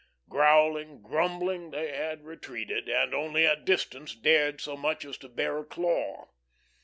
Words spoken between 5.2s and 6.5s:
bare a claw.